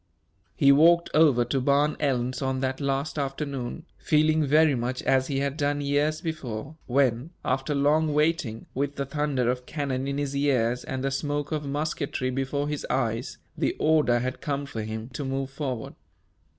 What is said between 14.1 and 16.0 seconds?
had come for him to move forward.